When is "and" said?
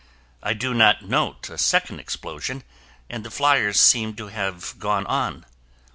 3.07-3.23